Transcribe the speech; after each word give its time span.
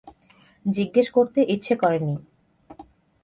জিজ্ঞেস 0.65 1.07
করতে 1.11 1.39
ইচ্ছা 1.47 1.75
করে 1.75 1.99
নি। 1.99 2.15